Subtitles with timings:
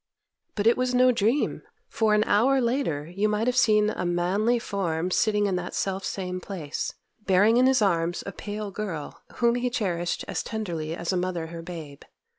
[0.55, 4.57] But it was no dream, for an hour later you might have seen a manly
[4.57, 6.95] form sitting in that self same place,
[7.27, 11.45] bearing in his arms a pale girl, whom he cherished as tenderly as a mother
[11.53, 12.01] her babe.